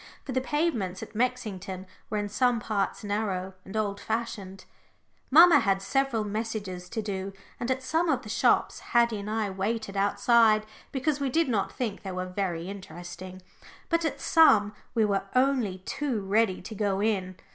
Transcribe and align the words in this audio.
For 0.25 0.31
the 0.31 0.41
pavements 0.41 1.03
at 1.03 1.13
Mexington 1.13 1.85
were 2.09 2.17
in 2.17 2.27
some 2.27 2.59
parts 2.59 3.03
narrow 3.03 3.53
and 3.63 3.77
old 3.77 3.99
fashioned. 3.99 4.65
Mamma 5.29 5.59
had 5.59 5.79
several 5.79 6.23
messages 6.23 6.89
to 6.89 7.03
do, 7.03 7.33
and 7.59 7.69
at 7.69 7.83
some 7.83 8.09
of 8.09 8.23
the 8.23 8.27
shops 8.29 8.79
Haddie 8.79 9.19
and 9.19 9.29
I 9.29 9.51
waited 9.51 9.95
outside 9.95 10.65
because 10.91 11.19
we 11.19 11.29
did 11.29 11.47
not 11.49 11.71
think 11.71 12.01
they 12.01 12.11
were 12.13 12.25
very 12.25 12.67
interesting. 12.67 13.43
But 13.89 14.03
at 14.03 14.19
some 14.19 14.73
we 14.95 15.05
were 15.05 15.25
only 15.35 15.83
too 15.85 16.21
ready 16.21 16.63
to 16.63 16.73
go 16.73 16.99
in. 16.99 17.35